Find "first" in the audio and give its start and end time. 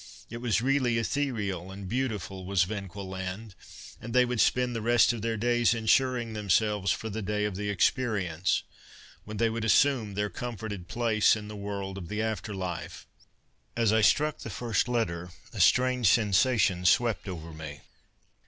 14.49-14.87